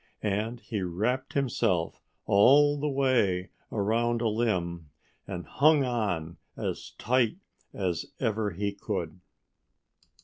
[0.23, 4.89] And he wrapped himself all the way around a limb
[5.27, 7.37] and hung on as tight
[7.71, 9.19] as ever he could.